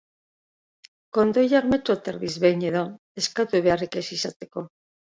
[1.17, 2.83] Kondoiak metro terdiz behin edo,
[3.25, 4.71] eskatu beharrik ez izateko.